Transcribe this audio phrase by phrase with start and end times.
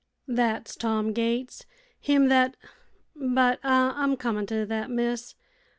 [0.27, 1.67] "Thet's Tom Gates,
[1.99, 2.57] him thet
[3.15, 5.35] but I'm comin' to thet, miss.